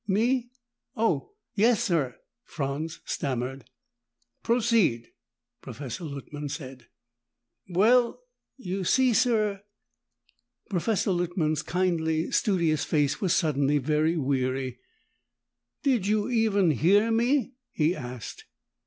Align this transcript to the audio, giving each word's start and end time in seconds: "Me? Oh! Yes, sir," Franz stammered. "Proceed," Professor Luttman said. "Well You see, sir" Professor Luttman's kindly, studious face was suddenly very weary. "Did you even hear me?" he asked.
"Me? 0.07 0.49
Oh! 0.95 1.33
Yes, 1.53 1.83
sir," 1.83 2.15
Franz 2.43 3.01
stammered. 3.05 3.65
"Proceed," 4.41 5.11
Professor 5.61 6.05
Luttman 6.05 6.49
said. 6.49 6.87
"Well 7.69 8.23
You 8.57 8.83
see, 8.83 9.13
sir" 9.13 9.61
Professor 10.71 11.11
Luttman's 11.11 11.61
kindly, 11.61 12.31
studious 12.31 12.83
face 12.83 13.21
was 13.21 13.35
suddenly 13.35 13.77
very 13.77 14.17
weary. 14.17 14.79
"Did 15.83 16.07
you 16.07 16.31
even 16.31 16.71
hear 16.71 17.11
me?" 17.11 17.53
he 17.71 17.95
asked. 17.95 18.45